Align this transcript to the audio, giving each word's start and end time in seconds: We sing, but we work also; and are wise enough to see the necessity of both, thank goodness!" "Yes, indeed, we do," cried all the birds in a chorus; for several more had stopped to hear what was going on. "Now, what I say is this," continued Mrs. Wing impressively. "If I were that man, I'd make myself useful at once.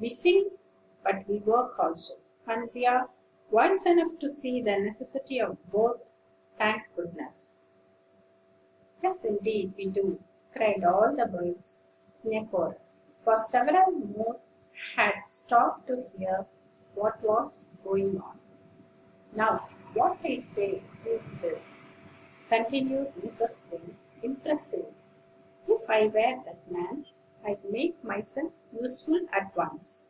We 0.00 0.08
sing, 0.08 0.50
but 1.02 1.26
we 1.26 1.38
work 1.40 1.76
also; 1.76 2.14
and 2.46 2.70
are 2.86 3.10
wise 3.50 3.84
enough 3.84 4.16
to 4.20 4.30
see 4.30 4.62
the 4.62 4.78
necessity 4.78 5.40
of 5.40 5.56
both, 5.72 6.12
thank 6.56 6.84
goodness!" 6.94 7.58
"Yes, 9.02 9.24
indeed, 9.24 9.74
we 9.76 9.86
do," 9.88 10.22
cried 10.54 10.84
all 10.84 11.16
the 11.16 11.26
birds 11.26 11.82
in 12.22 12.32
a 12.34 12.46
chorus; 12.46 13.02
for 13.24 13.36
several 13.36 13.90
more 13.90 14.38
had 14.94 15.22
stopped 15.24 15.88
to 15.88 16.08
hear 16.16 16.46
what 16.94 17.20
was 17.20 17.72
going 17.82 18.20
on. 18.20 18.38
"Now, 19.32 19.68
what 19.94 20.18
I 20.22 20.36
say 20.36 20.84
is 21.04 21.26
this," 21.42 21.82
continued 22.48 23.12
Mrs. 23.16 23.68
Wing 23.72 23.96
impressively. 24.22 24.94
"If 25.66 25.90
I 25.90 26.04
were 26.04 26.40
that 26.44 26.70
man, 26.70 27.04
I'd 27.44 27.64
make 27.64 28.02
myself 28.02 28.52
useful 28.72 29.26
at 29.32 29.56
once. 29.56 30.04